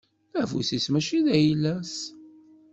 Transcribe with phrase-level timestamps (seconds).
[0.41, 1.95] Afus-is mačči d ayla-s.